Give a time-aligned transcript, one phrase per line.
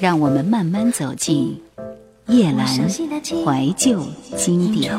[0.00, 1.60] 让我们慢慢走进
[2.26, 4.02] 叶阑怀旧
[4.36, 4.92] 经典。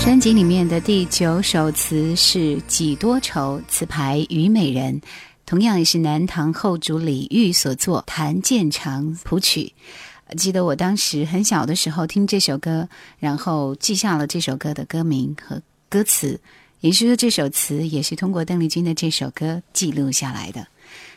[0.00, 5.00] 专辑里面的第九首词是《几多愁》，词牌虞美人，
[5.44, 9.74] 同样也是南唐后主李煜所作，谭健常谱曲。
[10.36, 16.40] 记得我当时很小的时候听这首歌，然后记下了这首歌的歌名和歌词。
[16.80, 20.68] 也是说，这首词也是通过邓丽君的这首歌记录下来的。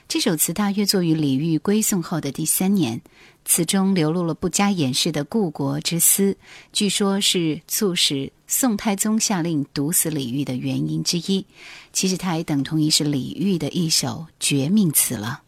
[0.07, 2.99] 这首词大约作于李煜归宋后的第三年，
[3.45, 6.35] 词中流露了不加掩饰的故国之思，
[6.73, 11.45] 据说是促使宋太宗下令毒死李煜的原因之一。
[11.93, 15.43] 其实，它也等同于是李煜的一首绝命词了。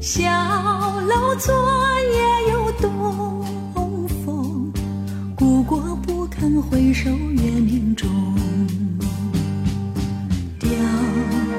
[0.00, 0.20] 小
[1.00, 1.54] 楼昨
[2.12, 2.18] 夜
[2.52, 2.86] 有东
[4.26, 4.70] 风，
[5.34, 8.06] 故国不堪回首月明中。
[10.60, 10.68] 雕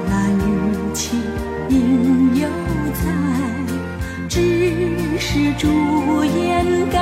[0.08, 1.16] 栏玉砌
[1.70, 2.48] 应犹
[2.94, 3.00] 在，
[4.28, 5.66] 只是朱
[6.24, 6.95] 颜改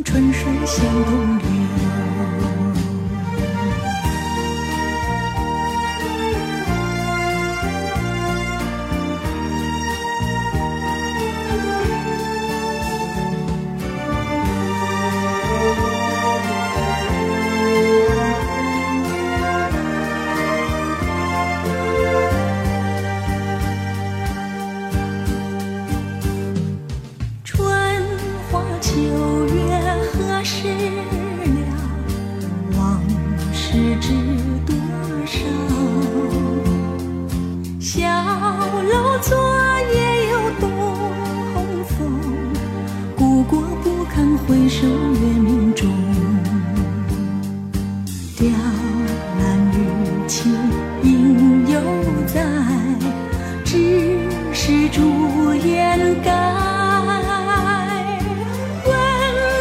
[0.00, 1.51] 春水向东流。
[39.22, 39.38] 昨
[39.94, 40.68] 夜又东
[41.84, 42.20] 风
[43.16, 45.88] 故国不堪回首月明中
[48.36, 48.48] 雕
[49.38, 50.50] 栏玉砌
[51.04, 51.80] 应犹
[52.26, 52.42] 在。
[53.64, 54.18] 只
[54.52, 56.30] 是朱颜改
[58.84, 58.90] 问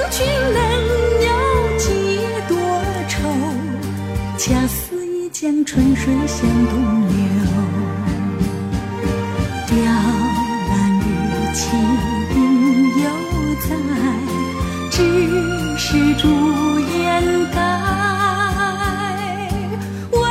[0.09, 0.59] 君能
[1.22, 1.85] 有几
[2.49, 2.57] 多
[3.07, 3.19] 愁
[4.39, 7.00] 恰似一江春水向东。
[16.16, 16.27] 烛
[16.79, 17.57] 掩盖。
[20.11, 20.22] 问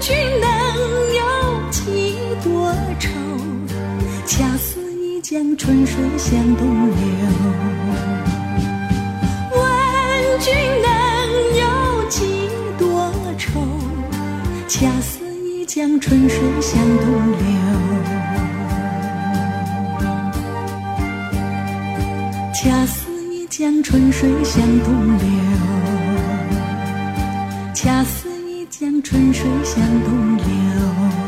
[0.00, 0.46] 君能
[1.16, 1.22] 有
[1.70, 3.08] 几多愁？
[4.26, 6.96] 恰似一江春水向东流。
[9.52, 9.60] 问
[10.40, 10.88] 君能
[11.56, 11.64] 有
[12.08, 12.48] 几
[12.78, 13.60] 多愁？
[14.68, 17.46] 恰似一江春水向东流。
[22.54, 23.07] 恰似。
[23.58, 25.26] 江春水向东流，
[27.74, 31.27] 恰似一江春水向东流。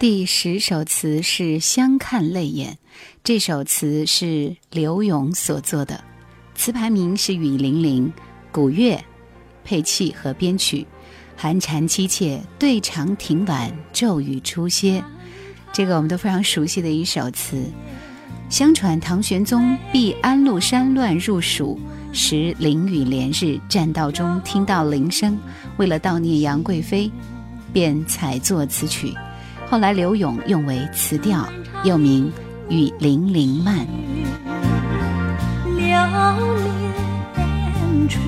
[0.00, 2.72] 第十首词是《相看泪眼》，
[3.22, 6.02] 这首词是刘永所作的，
[6.54, 8.10] 词牌名是《雨霖铃》，
[8.50, 9.04] 古乐
[9.62, 10.86] 配器和编曲，
[11.36, 15.04] 寒蝉凄切，对长亭晚，骤雨初歇。
[15.70, 17.62] 这个我们都非常熟悉的一首词。
[18.48, 21.78] 相传唐玄宗避安禄山乱入蜀
[22.10, 25.38] 时，淋雨连日，栈道中听到铃声，
[25.76, 27.12] 为了悼念杨贵妃，
[27.70, 29.12] 便采作此曲。
[29.70, 31.46] 后来柳永用为词调，
[31.84, 32.28] 又名
[32.74, 33.76] 《雨霖铃慢》。
[35.76, 35.94] 流
[36.56, 38.18] 连处，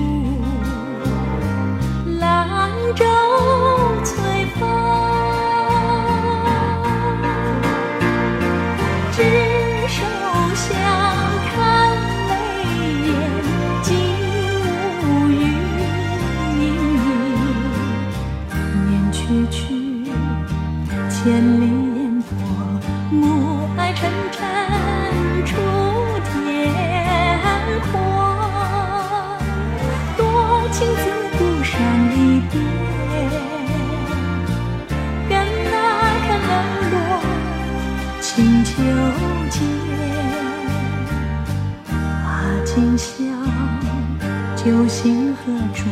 [45.35, 45.41] 何
[45.73, 45.89] 处？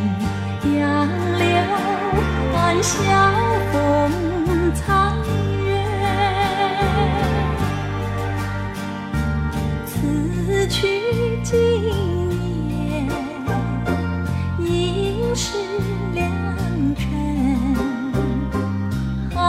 [0.63, 1.07] 杨
[1.39, 1.45] 柳
[2.55, 2.91] 暗笑
[3.71, 3.73] 风
[4.75, 5.15] 残
[5.65, 5.69] 月，
[9.85, 10.77] 此去
[11.43, 11.57] 经
[12.67, 13.09] 年，
[14.59, 15.57] 应是
[16.13, 16.21] 良
[16.95, 17.03] 辰，
[19.33, 19.39] 好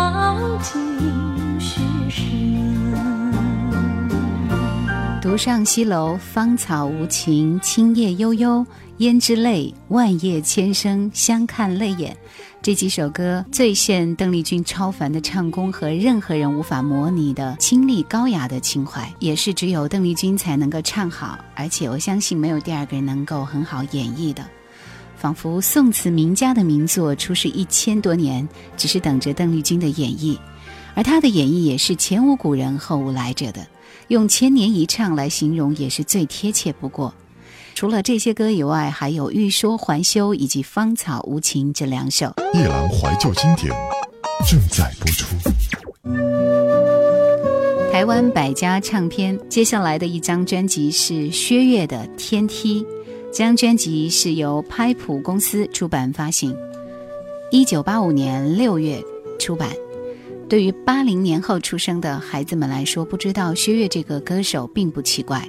[0.63, 1.32] 景
[5.33, 8.67] 独上西楼，芳草无情，青叶悠悠，
[8.99, 12.15] 胭脂泪，万叶千声相看泪眼。
[12.61, 24.45] 这几首歌最现邓丽君超凡的唱功和任何人无法模拟的清丽高雅的情怀，也是只有邓丽君才能够唱好，而且我相信没有第二个人能够很好演绎的。
[25.17, 28.47] 仿佛宋词名家的名作出世一千多年，
[28.77, 30.37] 只是等着邓丽君的演绎，
[30.95, 33.67] 而她的演绎也是前无古人后无来者的。
[34.09, 37.13] 用千年一唱来形容也是最贴切不过。
[37.75, 42.33] 除了这些歌以外，还有《欲说还休》以及《芳草无情》这两首。
[42.55, 43.73] 夜郎怀旧经典
[44.47, 45.27] 正在播出。
[47.91, 52.83] 台湾百家唱片接下来的一张专辑是薛岳的《天梯》，
[53.33, 56.55] 这张专辑是由拍普公司出版发行，
[57.51, 59.03] 一九八五年六月
[59.39, 59.71] 出版。
[60.53, 65.49] 对于八零年后出生的孩子们来说，不知道薛岳这个歌手并不奇怪，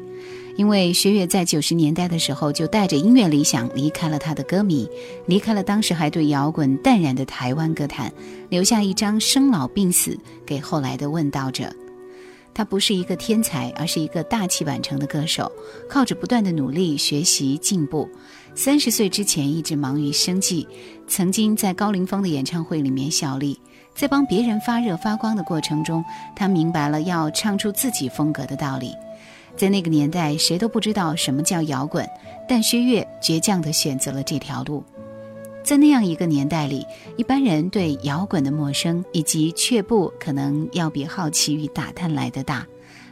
[0.55, 4.87] 因为薛岳在九十年代的时候就带着音乐理想离开了他的歌迷，
[5.25, 8.13] 离开了当时还对摇滚淡然的台湾歌坛，
[8.47, 11.69] 留下一张生老病死给后来的问道者。
[12.53, 15.51] 他不是一个天才，而是一个大器晚成的歌手，
[15.89, 18.09] 靠着不断的努力、学习、进步。
[18.55, 20.65] 三十岁之前一直忙于生计，
[21.09, 23.59] 曾经在高凌风的演唱会里面效力。
[23.95, 26.03] 在帮别人发热发光的过程中，
[26.35, 28.95] 他明白了要唱出自己风格的道理。
[29.55, 32.07] 在那个年代，谁都不知道什么叫摇滚，
[32.47, 34.83] 但薛岳倔强地选择了这条路。
[35.63, 36.85] 在那样一个年代里，
[37.15, 42.65] 一般人对摇滚的陌生以及却步，可能要比好奇与打探来的大。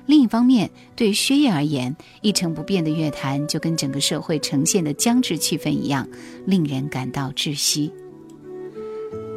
[0.07, 6.05] 另一方面，对薛岳而言，一成不变的乐坛就跟整个社会呈现的僵滞气氛一样，
[6.45, 7.87] 令人感到窒息。《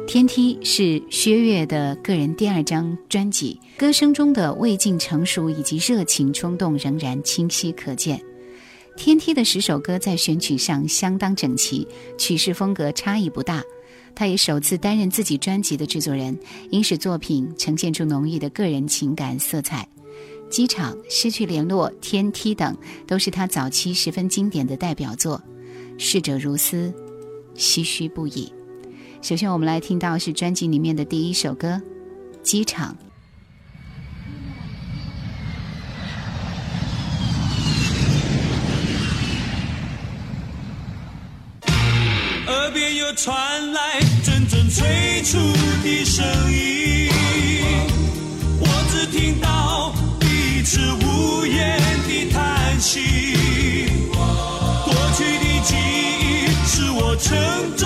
[0.07, 8.17] 天梯》是薛岳的个人第二张专辑，歌声中的未尽成熟以及热情冲动仍然清晰可见。
[8.95, 11.87] 《天梯》的十首歌在选曲上相当整齐，
[12.19, 13.63] 曲式风格差异不大。
[14.13, 16.37] 他也首次担任自己专辑的制作人，
[16.69, 19.87] 因使作品呈现出浓郁的个人情感色彩。
[20.49, 22.77] 《机场》《失去联络》《天梯》等
[23.07, 25.41] 都是他早期十分经典的代表作。
[25.97, 26.93] 逝者如斯，
[27.57, 28.53] 唏嘘不已。
[29.25, 31.81] 首先，我们来听到是专辑里面的第一首歌
[32.43, 32.95] 《机场》。
[42.45, 45.39] 耳边又传来阵阵催促
[45.83, 47.09] 的声音，
[48.59, 53.79] 我只听到彼此无言的叹息。
[54.13, 55.73] 过去的记
[56.21, 57.35] 忆是我成
[57.75, 57.84] 长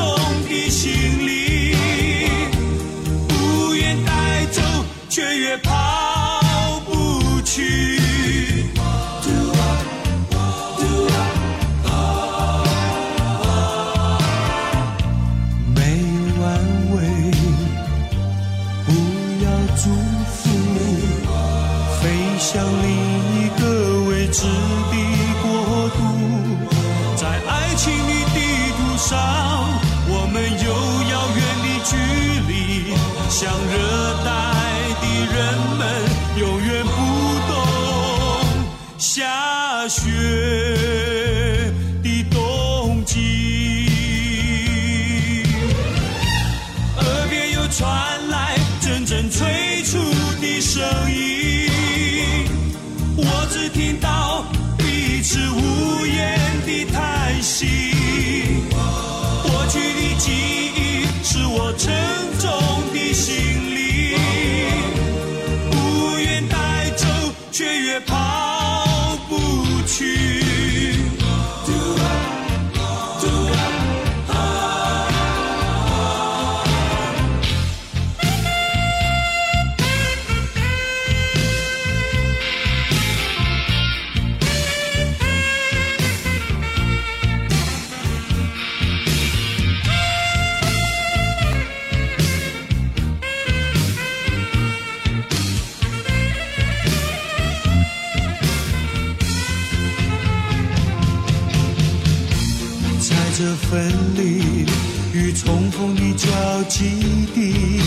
[103.39, 104.65] 这分离
[105.13, 106.27] 与重逢的交
[106.63, 107.79] 集地，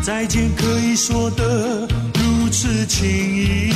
[0.00, 3.72] 再见可以说得如此轻易。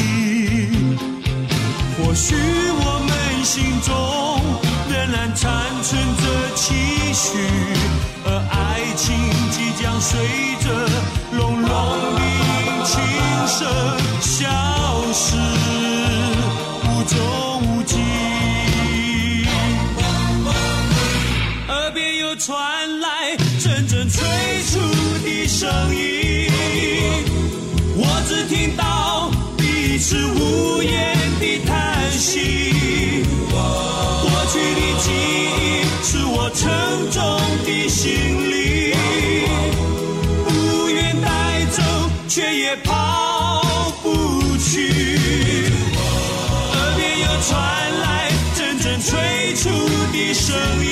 [1.98, 4.40] 或许我们心中
[4.88, 6.72] 仍然残存着期
[7.12, 7.36] 许，
[8.24, 9.12] 而爱情
[9.50, 10.20] 即将随
[10.60, 10.70] 着
[11.36, 11.68] 隆隆
[12.14, 12.20] 的
[12.84, 12.94] 琴
[13.48, 13.66] 声
[14.20, 14.46] 消
[15.12, 15.34] 失，
[16.84, 17.75] 无踪
[28.48, 33.24] 听到彼此无言的叹息。
[33.50, 35.10] 过去的记
[35.60, 35.62] 忆
[36.04, 36.70] 是我沉
[37.10, 37.20] 重
[37.64, 38.04] 的行
[38.50, 38.94] 李，
[40.44, 40.48] 不
[40.88, 41.26] 愿带
[41.72, 41.82] 走，
[42.28, 43.62] 却也抛
[44.02, 44.70] 不去。
[46.72, 47.52] 耳边又传
[48.00, 49.68] 来阵阵催促
[50.12, 50.85] 的声音，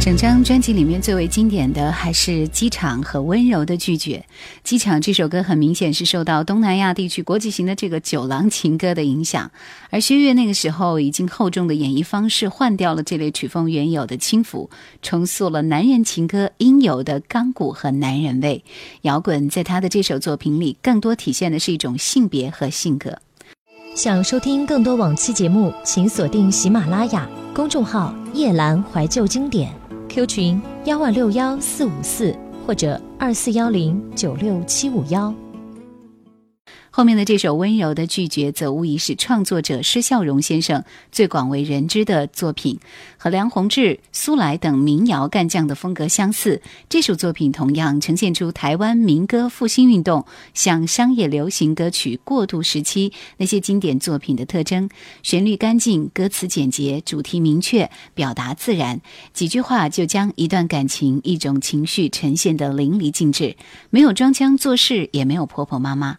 [0.00, 4.16] 整张专辑里面最为经典的还是《机场》和《温柔的拒绝》。
[4.64, 9.50] 《机场》这首歌很明显是受到东南亚地区国际型的这个酒廊情歌的影响，
[9.90, 14.70] 而薛岳那个时候已经厚重的演绎方式换掉了这类曲风原有的轻浮，
[15.02, 18.64] 重塑了男人情歌应有的钢骨和男人味。
[19.02, 23.18] 摇滚在他的这首作品里，更多体现的是一种性别和性格。
[23.94, 29.70] 想收听更多往期节目，请锁定喜马拉雅公众号“夜阑怀旧经典
[30.10, 32.36] ”，Q 群幺二六幺四五四
[32.66, 35.32] 或者二四幺零九六七五幺。
[37.00, 42.78] 后面的这首温柔的拒绝，则无疑是创作者施孝荣先生最广为人知的作品，
[43.16, 46.60] 和梁鸿志、苏来等民谣干将的风格相似。
[46.90, 54.90] 这首作品同样呈现出台湾民歌复兴运动向商业流行歌曲过渡时期那些经典作品的特征：
[55.22, 59.00] 旋律干净，歌词简洁，主题明确，表达自然，
[59.32, 63.56] 几句话就将一段感情、一种情绪呈现得淋漓尽致，
[63.88, 66.18] 没有装腔作势，也没有婆婆妈妈。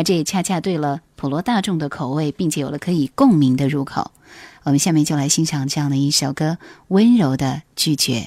[0.00, 4.12] 而这也恰恰对了普罗大众的口味，并且有了可以共鸣的入口。
[4.62, 6.56] 我们下面就来欣赏这样的一首歌
[6.88, 8.20] 《温柔的拒绝》。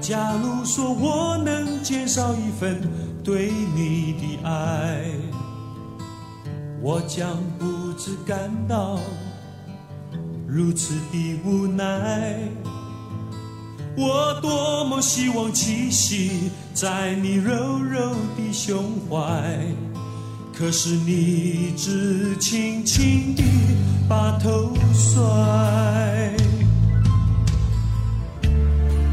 [0.00, 2.82] 假如说我能减少一份
[3.22, 5.04] 对你的爱，
[6.84, 8.98] 我将不知感到
[10.48, 12.40] 如此的无奈。
[13.96, 19.64] 我多么希望栖息在你柔柔的胸怀，
[20.52, 23.44] 可是你只轻轻地
[24.08, 25.22] 把头甩。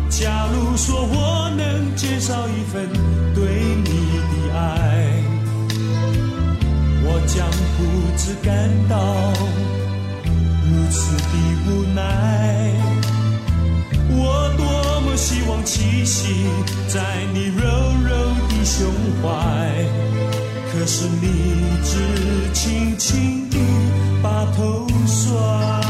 [0.09, 2.89] 假如说我能减少一份
[3.35, 3.78] 对
[7.31, 7.83] 将不
[8.17, 8.97] 知感到
[10.65, 11.33] 如此的
[11.67, 11.99] 无奈。
[14.09, 16.47] 我多么希望栖息
[16.87, 16.99] 在
[17.33, 17.61] 你柔
[18.03, 18.09] 柔
[18.49, 19.27] 的胸怀，
[20.71, 21.25] 可是你
[21.83, 23.57] 只轻轻地
[24.23, 25.88] 把头甩。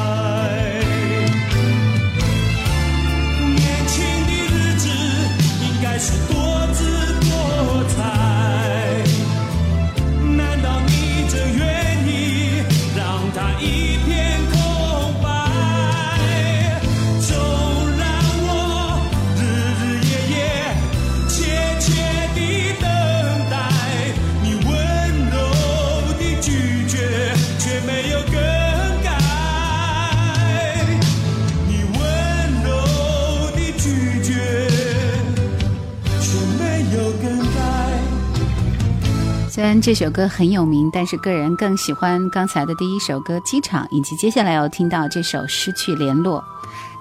[39.90, 46.46] 这首歌很有名，但是个人更喜欢刚才的第一首歌《机场》，以及接下来要听到这首《失去联络》。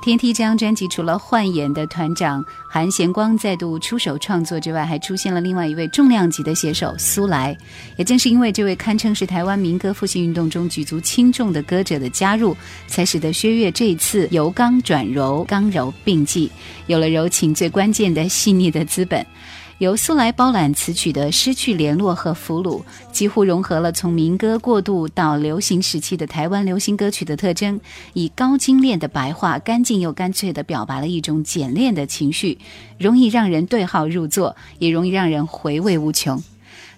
[0.03, 7.55] TNT 这张专辑除了换演的团长韩贤光再度出手创作之外，还出现了另外一位重量级的写手苏来。
[7.99, 16.51] 也正是因为这位堪称是台湾民歌复兴运动中举足轻重的歌者的加入，才使得薛岳这一次由刚转柔，刚柔并济，
[16.87, 19.27] 有了柔情最关键的细腻的资本。
[19.79, 22.83] 由苏来包揽词曲的《失去联络》和《俘虏》，
[23.13, 27.81] 几乎融合了从民歌过渡到流行时期的台湾流行歌曲的特征，
[28.13, 32.59] 以高精炼的白话，干净又干脆地表达了一种简练的情绪，
[32.99, 36.43] 容易让人对号入座，也容易让人回味无穷。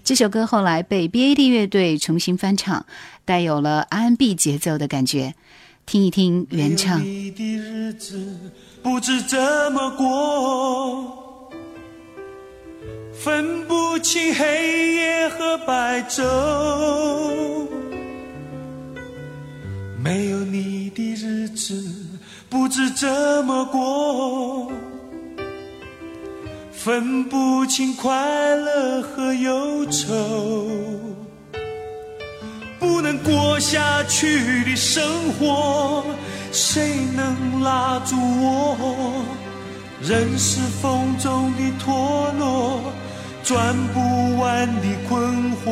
[0.03, 2.87] 这首歌后来被 B.A.D 乐队重新翻唱，
[3.25, 5.35] 带有了 R N B 节奏的感觉。
[5.85, 7.03] 听一听原唱。
[7.05, 9.37] 你的日子不知怎
[9.71, 11.30] 么过，
[13.23, 16.23] 分不清黑夜和白昼。
[20.03, 21.85] 没有你的日子
[22.49, 23.07] 不知怎
[23.45, 24.71] 么过，
[26.71, 30.67] 分不清快乐和忧愁。
[32.79, 36.03] 不能过下去的生活，
[36.51, 39.23] 谁能拉住我？
[40.01, 42.81] 人是风中的陀螺，
[43.51, 45.11] 转不完的困
[45.57, 45.65] 惑。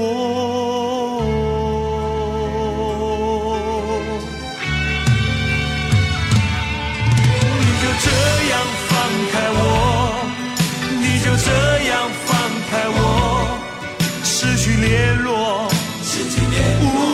[7.55, 8.07] 你就这
[8.50, 8.53] 样
[8.89, 8.91] 放
[9.31, 9.57] 开我，
[11.00, 11.48] 你就这
[11.88, 11.91] 样
[12.25, 12.29] 放
[12.69, 13.00] 开我，
[14.25, 15.29] 失去联络。
[16.03, 17.08] 失去联络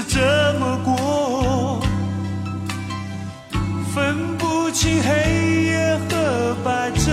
[0.00, 0.20] 不知怎
[0.58, 1.78] 么过，
[3.94, 7.12] 分不清黑夜和白昼。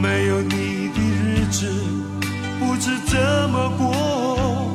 [0.00, 1.70] 没有你的日子
[2.58, 4.74] 不知怎么过，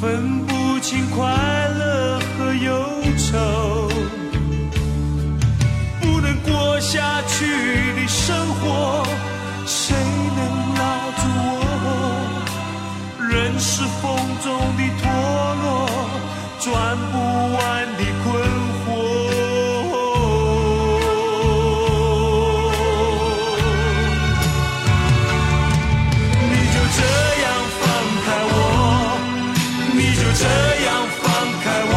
[0.00, 2.84] 分不清快乐和忧
[3.16, 3.88] 愁。
[6.00, 7.46] 不能过下去
[7.94, 9.06] 的生活，
[14.42, 15.04] 中的陀
[15.62, 15.64] 螺，
[16.58, 16.68] 转
[17.12, 17.14] 不
[17.54, 17.60] 完
[17.96, 18.26] 的困
[18.82, 18.84] 惑。
[26.50, 27.00] 你就这
[27.42, 27.46] 样
[27.78, 27.82] 放
[28.24, 28.54] 开我，
[29.94, 30.44] 你就这
[30.86, 30.88] 样
[31.22, 31.24] 放
[31.62, 31.94] 开我，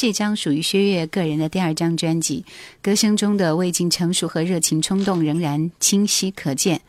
[0.00, 2.42] 这张属于薛岳个人的第二张专辑，
[2.80, 6.80] 歌声中的未尽成熟和热情冲动仍然清晰可见。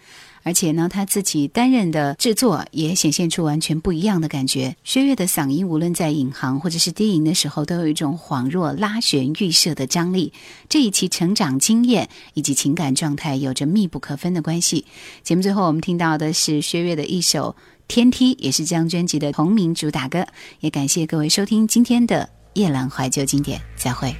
[0.43, 4.78] 而且呢，他自己担任的制作也显现出完全不一样的感觉。
[4.86, 10.32] 薛岳的嗓音，无论在引吭或者是低吟的时候，都有一种恍若拉弦预设的张力。
[10.69, 14.86] 这一期成长经验以及情感状态有着密不可分的关系。
[15.21, 17.58] 节目最后，我们听到的是薛岳的一首
[17.89, 20.26] 《天梯》，也是这张专辑的同名主打歌。
[20.62, 24.15] 也感谢各位收听今天的夜阑怀旧经典，再会。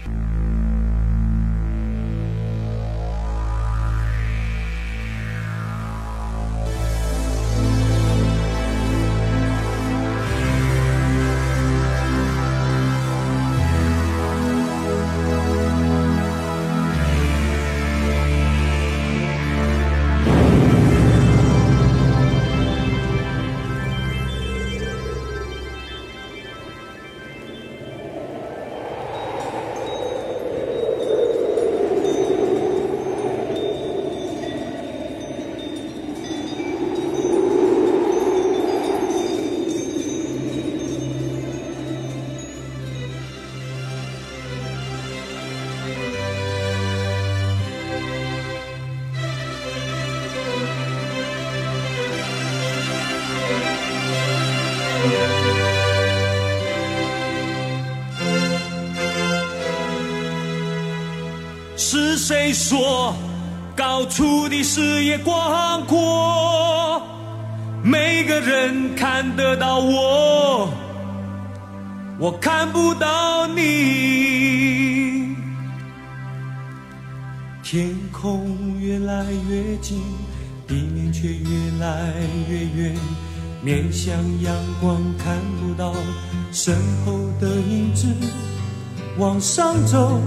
[62.32, 63.14] 谁说
[63.76, 67.02] 高处的视野广阔？
[67.84, 70.70] 每个人看得到我，
[72.18, 75.36] 我看不到你。
[77.62, 80.02] 天空越来越近，
[80.66, 82.14] 地面却越来
[82.50, 82.96] 越远。
[83.62, 85.94] 面向阳光看不到
[86.54, 88.08] 身后的影子，
[89.18, 90.22] 往上走。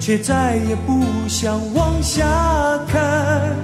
[0.00, 2.24] 却再也不想往下
[2.88, 3.54] 看。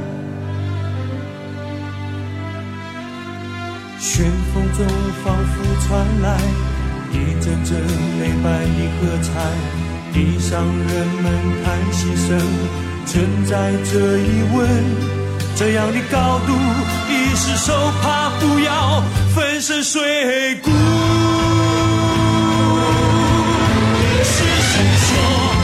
[3.99, 4.87] 旋风中
[5.25, 6.39] 仿佛传来
[7.13, 7.81] 一阵阵
[8.21, 9.31] 泪般的喝彩，
[10.13, 11.25] 地上人们
[11.65, 12.39] 叹息声
[13.07, 14.69] 存在着疑问。
[15.55, 16.53] 这样的高度，
[17.09, 19.03] 一失手怕不要
[19.35, 20.71] 粉身碎骨。
[24.25, 24.35] 是
[24.73, 25.62] 谁说？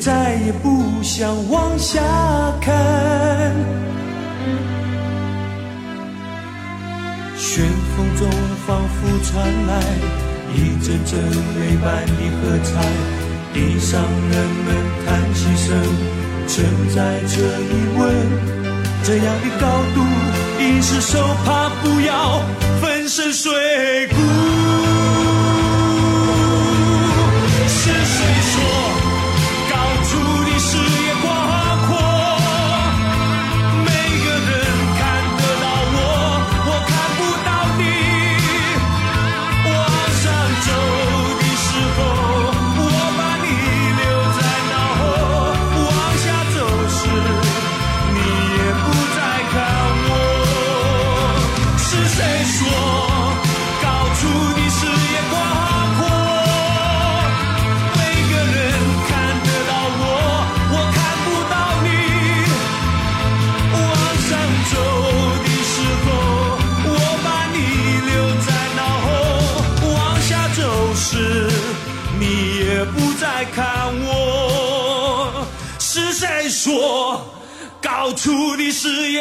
[0.00, 2.00] 再也不想往下
[2.60, 2.74] 看。
[7.36, 7.64] 旋
[7.96, 8.28] 风中
[8.66, 9.82] 仿佛传来
[10.54, 11.18] 一阵阵
[11.58, 12.70] 美般的喝彩，
[13.52, 14.34] 地上人
[14.64, 14.66] 们
[15.04, 15.66] 叹息声
[16.46, 18.02] 存在着疑问。
[19.04, 19.98] 这样的高度，
[20.60, 22.42] 一失手怕不要
[22.80, 24.87] 粉身碎骨。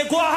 [0.09, 0.36] 视